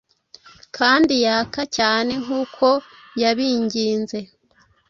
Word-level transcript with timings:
Kandi 0.77 1.13
yaka- 1.25 1.65
cyane 1.77 2.11
nkuko 2.23 2.67
yabinginze 3.21 4.17